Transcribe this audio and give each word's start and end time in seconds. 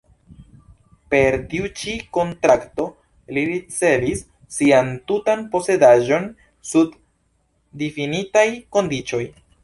Per 1.13 1.35
tiu 1.49 1.67
ĉi 1.81 1.91
kontrakto 2.17 2.85
li 3.37 3.43
ricevis 3.49 4.23
sian 4.55 4.89
tutan 5.11 5.43
posedaĵon 5.55 6.25
sub 6.71 6.95
difinitaj 7.83 8.47
kondiĉoj. 8.79 9.23